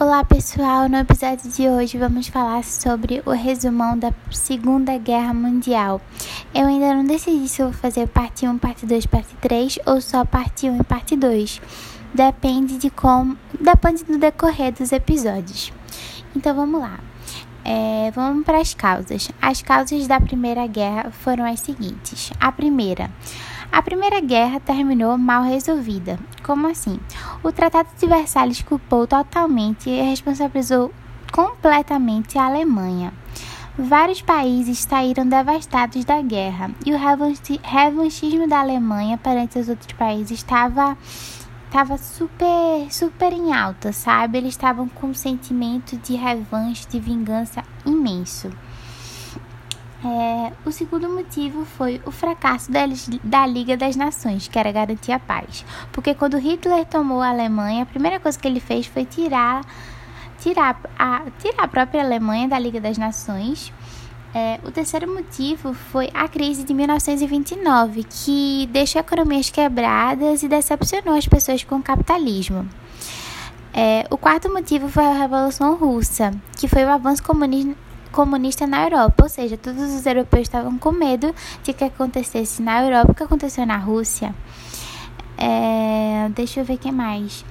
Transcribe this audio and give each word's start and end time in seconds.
Olá 0.00 0.22
pessoal, 0.22 0.88
no 0.88 0.96
episódio 0.96 1.50
de 1.50 1.68
hoje 1.68 1.98
vamos 1.98 2.28
falar 2.28 2.62
sobre 2.62 3.20
o 3.26 3.32
resumão 3.32 3.98
da 3.98 4.14
Segunda 4.30 4.96
Guerra 4.96 5.34
Mundial. 5.34 6.00
Eu 6.54 6.68
ainda 6.68 6.94
não 6.94 7.04
decidi 7.04 7.48
se 7.48 7.64
vou 7.64 7.72
fazer 7.72 8.06
parte 8.06 8.46
1, 8.46 8.58
parte 8.58 8.86
2, 8.86 9.06
parte 9.06 9.34
3 9.40 9.80
ou 9.84 10.00
só 10.00 10.24
parte 10.24 10.70
1 10.70 10.76
e 10.76 10.84
parte 10.84 11.16
2. 11.16 11.60
Depende 12.14 12.78
de 12.78 12.90
como. 12.90 13.36
Depende 13.60 14.04
do 14.04 14.18
decorrer 14.18 14.72
dos 14.72 14.92
episódios. 14.92 15.72
Então 16.36 16.54
vamos 16.54 16.80
lá. 16.80 17.00
É, 17.70 18.10
vamos 18.12 18.46
para 18.46 18.62
as 18.62 18.72
causas. 18.72 19.30
As 19.42 19.60
causas 19.60 20.06
da 20.06 20.18
Primeira 20.18 20.66
Guerra 20.66 21.10
foram 21.10 21.44
as 21.44 21.60
seguintes: 21.60 22.32
a 22.40 22.50
primeira 22.50 23.10
a 23.70 23.82
Primeira 23.82 24.22
Guerra 24.22 24.58
terminou 24.58 25.18
mal 25.18 25.42
resolvida. 25.42 26.18
Como 26.42 26.66
assim? 26.66 26.98
O 27.42 27.52
Tratado 27.52 27.90
de 28.00 28.06
Versalhes 28.06 28.62
culpou 28.62 29.06
totalmente 29.06 29.90
e 29.90 30.00
responsabilizou 30.00 30.90
completamente 31.30 32.38
a 32.38 32.46
Alemanha. 32.46 33.12
Vários 33.76 34.22
países 34.22 34.78
saíram 34.78 35.28
devastados 35.28 36.02
da 36.06 36.22
guerra 36.22 36.70
e 36.86 36.92
o 36.94 36.98
revanchismo 36.98 38.48
da 38.48 38.60
Alemanha 38.60 39.18
perante 39.18 39.58
os 39.58 39.68
outros 39.68 39.92
países 39.92 40.38
estava 40.38 40.96
estava 41.68 41.98
super 41.98 42.90
super 42.90 43.32
em 43.32 43.52
alta, 43.52 43.92
sabe? 43.92 44.38
Eles 44.38 44.54
estavam 44.54 44.88
com 44.88 45.08
um 45.08 45.14
sentimento 45.14 45.96
de 45.98 46.16
revanche, 46.16 46.88
de 46.88 46.98
vingança 46.98 47.62
imenso. 47.84 48.50
É, 50.04 50.52
o 50.64 50.70
segundo 50.70 51.08
motivo 51.08 51.64
foi 51.64 52.00
o 52.06 52.10
fracasso 52.10 52.70
da, 52.70 52.80
da 53.22 53.46
Liga 53.46 53.76
das 53.76 53.96
Nações, 53.96 54.48
que 54.48 54.58
era 54.58 54.72
garantir 54.72 55.12
a 55.12 55.18
paz. 55.18 55.64
Porque 55.92 56.14
quando 56.14 56.38
Hitler 56.38 56.86
tomou 56.86 57.20
a 57.20 57.30
Alemanha, 57.30 57.82
a 57.82 57.86
primeira 57.86 58.18
coisa 58.18 58.38
que 58.38 58.46
ele 58.46 58.60
fez 58.60 58.86
foi 58.86 59.04
tirar, 59.04 59.64
tirar, 60.38 60.80
a, 60.98 61.22
tirar 61.38 61.64
a 61.64 61.68
própria 61.68 62.02
Alemanha 62.02 62.48
da 62.48 62.58
Liga 62.58 62.80
das 62.80 62.96
Nações. 62.96 63.72
É, 64.34 64.60
o 64.62 64.70
terceiro 64.70 65.12
motivo 65.12 65.72
foi 65.72 66.10
a 66.12 66.28
crise 66.28 66.62
de 66.62 66.74
1929, 66.74 68.04
que 68.04 68.68
deixou 68.70 69.00
economias 69.00 69.48
quebradas 69.50 70.42
e 70.42 70.48
decepcionou 70.48 71.14
as 71.14 71.26
pessoas 71.26 71.64
com 71.64 71.76
o 71.76 71.82
capitalismo. 71.82 72.68
É, 73.72 74.06
o 74.10 74.18
quarto 74.18 74.52
motivo 74.52 74.88
foi 74.88 75.04
a 75.04 75.12
Revolução 75.12 75.76
Russa, 75.76 76.32
que 76.58 76.68
foi 76.68 76.84
o 76.84 76.90
avanço 76.90 77.22
comunista 77.22 77.88
comunista 78.10 78.66
na 78.66 78.84
Europa, 78.84 79.24
ou 79.24 79.28
seja, 79.28 79.56
todos 79.56 79.94
os 79.94 80.06
europeus 80.06 80.42
estavam 80.42 80.78
com 80.78 80.90
medo 80.90 81.34
de 81.62 81.72
que 81.72 81.84
acontecesse 81.84 82.62
na 82.62 82.82
Europa 82.82 83.12
o 83.12 83.14
que 83.14 83.22
aconteceu 83.22 83.66
na 83.66 83.76
Rússia. 83.76 84.34
É, 85.36 86.28
deixa 86.34 86.60
eu 86.60 86.64
ver 86.64 86.74
o 86.74 86.78
que 86.78 86.90
mais. 86.90 87.44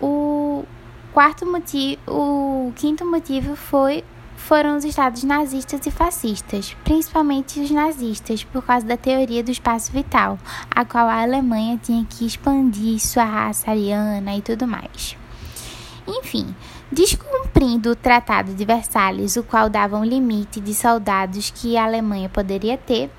O 0.00 0.64
quarto 1.12 1.46
motivo, 1.46 2.00
o 2.08 2.72
quinto 2.74 3.04
motivo 3.06 3.54
foi 3.54 4.02
foram 4.44 4.76
os 4.76 4.84
estados 4.84 5.24
nazistas 5.24 5.86
e 5.86 5.90
fascistas, 5.90 6.76
principalmente 6.84 7.60
os 7.60 7.70
nazistas, 7.70 8.44
por 8.44 8.62
causa 8.62 8.84
da 8.84 8.96
teoria 8.96 9.42
do 9.42 9.50
espaço 9.50 9.90
vital, 9.90 10.38
a 10.70 10.84
qual 10.84 11.08
a 11.08 11.22
Alemanha 11.22 11.80
tinha 11.82 12.04
que 12.04 12.26
expandir 12.26 13.00
sua 13.00 13.24
raça 13.24 13.70
ariana 13.70 14.36
e 14.36 14.42
tudo 14.42 14.66
mais. 14.66 15.16
Enfim, 16.06 16.54
descumprindo 16.92 17.92
o 17.92 17.96
Tratado 17.96 18.52
de 18.52 18.64
Versalhes, 18.66 19.36
o 19.36 19.42
qual 19.42 19.70
dava 19.70 19.96
um 19.96 20.04
limite 20.04 20.60
de 20.60 20.74
soldados 20.74 21.50
que 21.50 21.78
a 21.78 21.84
Alemanha 21.84 22.28
poderia 22.28 22.76
ter, 22.76 23.10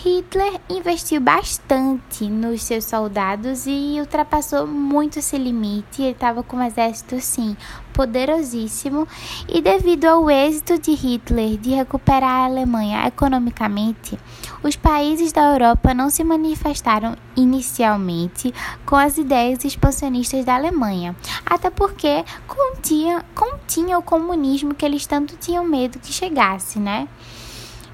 Hitler 0.00 0.60
investiu 0.70 1.20
bastante 1.20 2.30
nos 2.30 2.62
seus 2.62 2.84
soldados 2.84 3.66
e 3.66 3.96
ultrapassou 3.98 4.64
muito 4.64 5.18
esse 5.18 5.36
limite. 5.36 6.02
Ele 6.02 6.12
estava 6.12 6.40
com 6.44 6.58
um 6.58 6.62
exército, 6.62 7.20
sim, 7.20 7.56
poderosíssimo. 7.92 9.08
E 9.48 9.60
devido 9.60 10.04
ao 10.04 10.30
êxito 10.30 10.78
de 10.78 10.92
Hitler 10.92 11.56
de 11.56 11.70
recuperar 11.70 12.30
a 12.30 12.44
Alemanha 12.44 13.08
economicamente, 13.08 14.16
os 14.62 14.76
países 14.76 15.32
da 15.32 15.52
Europa 15.52 15.92
não 15.92 16.10
se 16.10 16.22
manifestaram 16.22 17.16
inicialmente 17.34 18.54
com 18.86 18.94
as 18.94 19.18
ideias 19.18 19.64
expansionistas 19.64 20.44
da 20.44 20.54
Alemanha, 20.54 21.16
até 21.44 21.70
porque 21.70 22.24
continha, 22.46 23.24
continha 23.34 23.98
o 23.98 24.02
comunismo 24.02 24.74
que 24.74 24.84
eles 24.84 25.04
tanto 25.08 25.36
tinham 25.36 25.64
medo 25.64 25.98
que 25.98 26.12
chegasse, 26.12 26.78
né? 26.78 27.08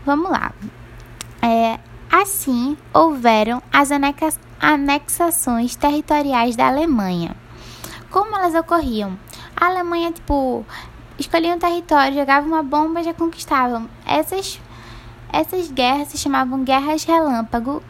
Vamos 0.04 0.30
lá. 0.30 0.52
É, 1.40 1.78
Assim, 2.16 2.78
houveram 2.92 3.60
as 3.72 3.90
anexações 4.60 5.74
territoriais 5.74 6.54
da 6.54 6.68
Alemanha. 6.68 7.34
Como 8.08 8.36
elas 8.36 8.54
ocorriam? 8.54 9.18
A 9.56 9.66
Alemanha, 9.66 10.12
tipo, 10.12 10.64
escolhia 11.18 11.52
um 11.52 11.58
território, 11.58 12.14
jogava 12.14 12.46
uma 12.46 12.62
bomba 12.62 13.00
e 13.00 13.02
já 13.02 13.12
conquistavam. 13.12 13.90
Essas, 14.06 14.60
essas 15.32 15.72
guerras 15.72 16.06
se 16.06 16.16
chamavam 16.16 16.62
guerras 16.62 17.02
relâmpago. 17.02 17.82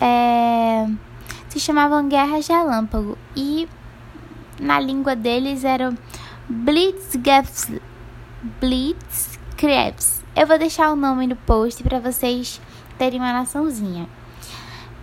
É, 0.00 0.88
se 1.50 1.60
chamavam 1.60 2.08
guerras 2.08 2.48
relâmpago. 2.48 3.18
E 3.36 3.68
na 4.58 4.80
língua 4.80 5.14
deles 5.14 5.64
eram 5.64 5.98
Blitzkrieg. 6.48 7.82
Blitzkrieg. 8.58 9.96
Eu 10.36 10.46
vou 10.46 10.58
deixar 10.58 10.92
o 10.92 10.96
nome 10.96 11.26
no 11.26 11.34
post 11.34 11.82
para 11.82 11.98
vocês 11.98 12.60
terem 12.98 13.18
uma 13.18 13.32
naçãozinha. 13.32 14.06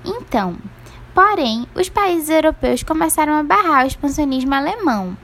Então, 0.06 0.56
porém, 1.16 1.66
os 1.74 1.90
países 1.90 2.30
europeus 2.30 2.84
começaram 2.84 3.34
a 3.34 3.42
barrar 3.42 3.84
o 3.84 3.88
expansionismo 3.88 4.54
alemão, 4.54 5.18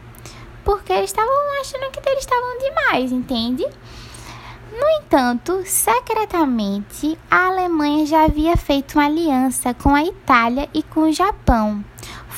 porque 0.65 0.91
eles 0.91 1.11
estavam 1.11 1.31
achando 1.61 1.91
que 1.91 2.09
eles 2.09 2.21
estavam 2.21 2.57
demais, 2.57 3.11
entende? 3.11 3.63
No 4.71 4.89
entanto, 4.99 5.61
secretamente, 5.63 7.15
a 7.29 7.45
Alemanha 7.45 8.07
já 8.07 8.23
havia 8.23 8.57
feito 8.57 8.95
uma 8.95 9.05
aliança 9.05 9.75
com 9.75 9.93
a 9.93 10.03
Itália 10.03 10.67
e 10.73 10.81
com 10.81 11.01
o 11.01 11.13
Japão, 11.13 11.85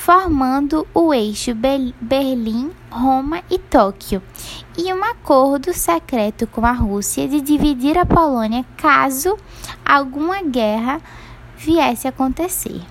formando 0.04 0.84
o 0.92 1.14
eixo 1.14 1.54
Berlim, 1.54 2.72
Roma 2.90 3.40
e 3.48 3.56
Tóquio, 3.56 4.20
e 4.76 4.92
um 4.92 5.04
acordo 5.04 5.72
secreto 5.72 6.44
com 6.44 6.66
a 6.66 6.72
Rússia 6.72 7.28
de 7.28 7.40
dividir 7.40 7.96
a 7.96 8.04
Polônia 8.04 8.64
caso 8.76 9.38
alguma 9.86 10.42
guerra 10.42 11.00
viesse 11.56 12.08
a 12.08 12.10
acontecer. 12.10 12.82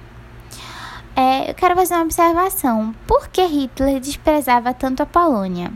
É, 1.14 1.52
eu 1.52 1.54
quero 1.54 1.76
fazer 1.76 1.96
uma 1.96 2.06
observação. 2.06 2.96
Por 3.06 3.28
que 3.28 3.46
Hitler 3.46 4.00
desprezava 4.00 4.74
tanto 4.74 5.04
a 5.04 5.06
Polônia? 5.06 5.70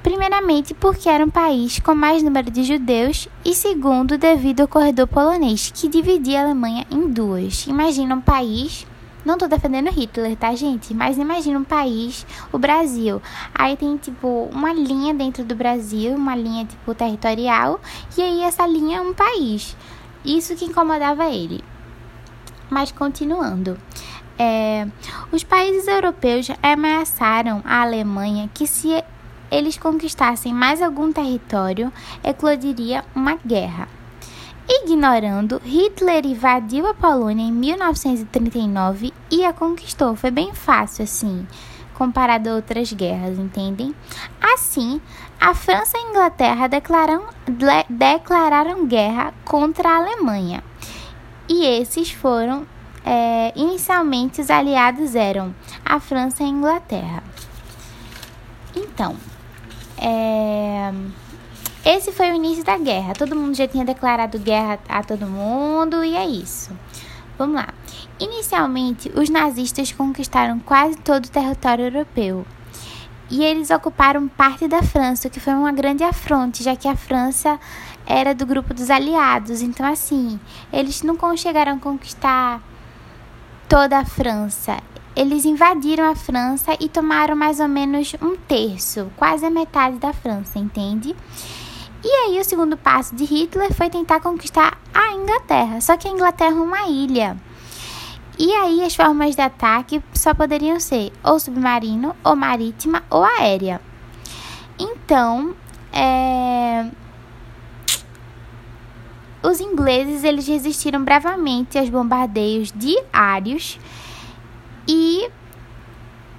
Primeiramente, 0.00 0.74
porque 0.74 1.08
era 1.08 1.24
um 1.24 1.30
país 1.30 1.80
com 1.80 1.92
mais 1.92 2.22
número 2.22 2.52
de 2.52 2.62
judeus, 2.62 3.28
e 3.44 3.52
segundo, 3.52 4.16
devido 4.16 4.60
ao 4.60 4.68
corredor 4.68 5.08
polonês, 5.08 5.72
que 5.74 5.88
dividia 5.88 6.38
a 6.38 6.44
Alemanha 6.44 6.86
em 6.88 7.08
duas. 7.08 7.66
Imagina 7.66 8.14
um 8.14 8.20
país. 8.20 8.86
Não 9.24 9.38
tô 9.38 9.46
defendendo 9.46 9.90
Hitler, 9.90 10.36
tá, 10.36 10.54
gente? 10.54 10.92
Mas 10.92 11.16
imagina 11.16 11.58
um 11.58 11.64
país, 11.64 12.26
o 12.52 12.58
Brasil. 12.58 13.22
Aí 13.54 13.76
tem, 13.76 13.96
tipo, 13.96 14.48
uma 14.52 14.72
linha 14.72 15.14
dentro 15.14 15.44
do 15.44 15.54
Brasil, 15.54 16.14
uma 16.14 16.34
linha, 16.34 16.64
tipo, 16.64 16.94
territorial, 16.94 17.80
e 18.16 18.22
aí 18.22 18.42
essa 18.42 18.66
linha 18.66 18.98
é 18.98 19.00
um 19.00 19.14
país. 19.14 19.76
Isso 20.24 20.56
que 20.56 20.64
incomodava 20.64 21.26
ele. 21.26 21.62
Mas 22.68 22.90
continuando. 22.90 23.78
É, 24.38 24.88
os 25.30 25.44
países 25.44 25.86
europeus 25.86 26.48
ameaçaram 26.62 27.62
a 27.64 27.82
Alemanha 27.82 28.50
que 28.52 28.66
se 28.66 29.04
eles 29.50 29.76
conquistassem 29.76 30.52
mais 30.52 30.80
algum 30.80 31.12
território, 31.12 31.92
eclodiria 32.24 33.04
uma 33.14 33.36
guerra. 33.36 33.86
Ignorando, 34.74 35.60
Hitler 35.62 36.24
invadiu 36.24 36.86
a 36.86 36.94
Polônia 36.94 37.44
em 37.44 37.52
1939 37.52 39.12
e 39.30 39.44
a 39.44 39.52
conquistou. 39.52 40.16
Foi 40.16 40.30
bem 40.30 40.54
fácil 40.54 41.04
assim 41.04 41.46
comparado 41.92 42.48
a 42.48 42.54
outras 42.54 42.92
guerras, 42.92 43.38
entendem? 43.38 43.94
Assim, 44.40 45.00
a 45.38 45.54
França 45.54 45.96
e 45.96 46.00
a 46.00 46.10
Inglaterra 46.10 46.66
declararam, 46.66 47.26
guerra 48.86 49.34
contra 49.44 49.90
a 49.90 49.96
Alemanha. 49.98 50.64
E 51.48 51.64
esses 51.64 52.10
foram, 52.10 52.66
é, 53.04 53.52
inicialmente, 53.54 54.40
os 54.40 54.50
aliados 54.50 55.14
eram 55.14 55.54
a 55.84 56.00
França 56.00 56.42
e 56.42 56.46
a 56.46 56.48
Inglaterra. 56.48 57.22
Então, 58.74 59.16
é, 59.98 60.92
esse 61.84 62.12
foi 62.12 62.30
o 62.30 62.34
início 62.34 62.64
da 62.64 62.78
guerra. 62.78 63.14
Todo 63.14 63.36
mundo 63.36 63.56
já 63.56 63.66
tinha 63.66 63.84
declarado 63.84 64.38
guerra 64.38 64.78
a 64.88 65.02
todo 65.02 65.26
mundo 65.26 66.04
e 66.04 66.14
é 66.16 66.24
isso. 66.24 66.70
Vamos 67.36 67.56
lá. 67.56 67.68
Inicialmente, 68.20 69.10
os 69.16 69.28
nazistas 69.28 69.90
conquistaram 69.90 70.60
quase 70.60 70.96
todo 70.98 71.24
o 71.24 71.30
território 71.30 71.86
europeu. 71.86 72.46
E 73.28 73.42
eles 73.42 73.70
ocuparam 73.70 74.28
parte 74.28 74.68
da 74.68 74.82
França, 74.82 75.26
o 75.26 75.30
que 75.30 75.40
foi 75.40 75.54
uma 75.54 75.72
grande 75.72 76.04
afronte, 76.04 76.62
já 76.62 76.76
que 76.76 76.86
a 76.86 76.94
França 76.94 77.58
era 78.06 78.34
do 78.34 78.44
grupo 78.46 78.74
dos 78.74 78.90
aliados. 78.90 79.62
Então, 79.62 79.86
assim, 79.86 80.38
eles 80.72 81.02
não 81.02 81.16
chegaram 81.36 81.72
a 81.72 81.78
conquistar 81.78 82.62
toda 83.68 83.98
a 83.98 84.04
França. 84.04 84.76
eles 85.14 85.44
invadiram 85.44 86.10
a 86.10 86.14
França 86.14 86.76
e 86.80 86.88
tomaram 86.88 87.36
mais 87.36 87.60
ou 87.60 87.68
menos 87.68 88.14
um 88.22 88.36
terço, 88.36 89.10
quase 89.16 89.44
a 89.44 89.50
metade 89.50 89.98
da 89.98 90.12
França, 90.12 90.58
entende? 90.58 91.14
E 92.04 92.08
aí 92.08 92.40
o 92.40 92.44
segundo 92.44 92.76
passo 92.76 93.14
de 93.14 93.24
Hitler 93.24 93.72
foi 93.72 93.88
tentar 93.88 94.20
conquistar 94.20 94.76
a 94.92 95.12
Inglaterra, 95.12 95.80
só 95.80 95.96
que 95.96 96.08
a 96.08 96.10
Inglaterra 96.10 96.56
é 96.56 96.60
uma 96.60 96.88
ilha. 96.88 97.36
E 98.38 98.52
aí 98.52 98.82
as 98.82 98.96
formas 98.96 99.36
de 99.36 99.42
ataque 99.42 100.02
só 100.12 100.34
poderiam 100.34 100.80
ser 100.80 101.12
ou 101.22 101.38
submarino, 101.38 102.16
ou 102.24 102.34
marítima, 102.34 103.04
ou 103.08 103.22
aérea. 103.22 103.80
Então, 104.76 105.54
é... 105.92 106.90
os 109.42 109.60
ingleses 109.60 110.24
eles 110.24 110.48
resistiram 110.48 111.04
bravamente 111.04 111.78
aos 111.78 111.88
bombardeios 111.88 112.72
diários 112.74 113.78
e, 114.88 115.28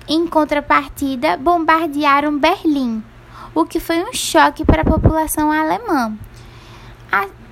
em 0.09 0.27
contrapartida, 0.27 1.38
bombardearam 1.38 2.38
Berlim, 2.38 3.01
o 3.56 3.66
que 3.66 3.80
foi 3.80 4.04
um 4.04 4.14
choque 4.14 4.66
para 4.66 4.82
a 4.82 4.86
população 4.86 5.52
alemã. 5.52 6.18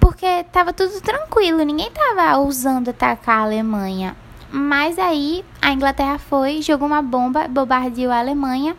Porque 0.02 0.26
estava 0.26 0.74
tudo 0.74 1.00
tranquilo, 1.00 1.64
ninguém 1.64 1.88
estava 1.88 2.38
ousando 2.38 2.90
atacar 2.90 3.40
a 3.40 3.44
Alemanha. 3.44 4.16
Mas 4.52 5.00
aí 5.00 5.46
a 5.62 5.72
Inglaterra 5.72 6.20
foi, 6.20 6.62
jogou 6.62 6.88
uma 6.88 7.02
bomba, 7.02 7.48
bombardeou 7.48 8.12
a 8.12 8.20
Alemanha, 8.20 8.76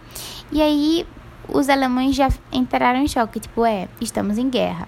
e 0.53 0.61
aí 0.61 1.07
os 1.49 1.69
alemães 1.69 2.15
já 2.15 2.29
entraram 2.53 3.01
em 3.01 3.09
choque, 3.09 3.41
tipo, 3.41 3.65
é, 3.65 3.89
estamos 4.01 4.37
em 4.37 4.51
guerra. 4.51 4.87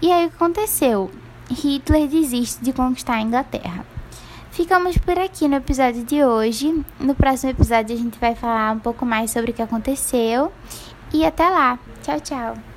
E 0.00 0.10
aí 0.10 0.26
o 0.26 0.30
que 0.30 0.36
aconteceu? 0.36 1.10
Hitler 1.50 2.08
desiste 2.08 2.64
de 2.64 2.72
conquistar 2.72 3.14
a 3.14 3.20
Inglaterra. 3.20 3.84
Ficamos 4.52 4.96
por 4.98 5.18
aqui 5.18 5.48
no 5.48 5.56
episódio 5.56 6.02
de 6.02 6.24
hoje. 6.24 6.84
No 6.98 7.14
próximo 7.14 7.50
episódio 7.50 7.94
a 7.94 7.98
gente 7.98 8.18
vai 8.18 8.34
falar 8.34 8.72
um 8.74 8.78
pouco 8.78 9.04
mais 9.04 9.30
sobre 9.30 9.50
o 9.50 9.54
que 9.54 9.62
aconteceu. 9.62 10.52
E 11.12 11.24
até 11.24 11.48
lá. 11.48 11.78
Tchau, 12.02 12.20
tchau. 12.20 12.71